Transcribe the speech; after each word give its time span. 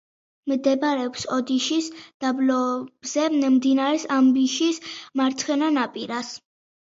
მდებარეობს 0.51 1.25
ოდიშის 1.35 1.89
დაბლობზე, 2.25 3.27
მდინარე 3.57 4.01
აბაშის 4.15 4.81
მარცხენა 5.21 5.69
ნაპირას. 5.77 6.33